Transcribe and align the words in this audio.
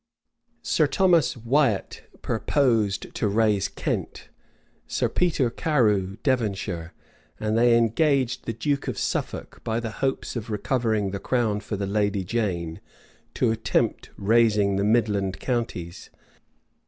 Sir 0.63 0.87
Thomas 0.87 1.35
Wiat 1.37 2.01
purposed 2.23 3.13
to 3.13 3.27
raise 3.27 3.67
Kent; 3.67 4.29
Sir 4.87 5.07
Peter 5.07 5.51
Carew, 5.51 6.17
Devonshire; 6.23 6.91
and 7.39 7.55
they 7.55 7.77
engaged 7.77 8.45
the 8.47 8.53
duke 8.53 8.87
of 8.87 8.97
Suffolk, 8.97 9.61
by 9.63 9.79
the 9.79 9.91
hopes 10.01 10.35
of 10.35 10.49
recovering 10.49 11.11
the 11.11 11.19
crown 11.19 11.59
for 11.59 11.75
the 11.77 11.85
lady 11.85 12.23
Jane, 12.23 12.81
to 13.35 13.51
attempt 13.51 14.09
raising 14.17 14.77
the 14.77 14.83
midland 14.83 15.39
counties. 15.39 16.09